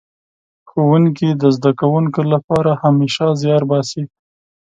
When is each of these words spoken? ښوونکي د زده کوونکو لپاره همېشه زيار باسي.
ښوونکي 0.69 1.29
د 1.41 1.43
زده 1.55 1.71
کوونکو 1.79 2.21
لپاره 2.33 2.71
همېشه 2.83 3.25
زيار 3.41 3.63
باسي. 3.69 4.03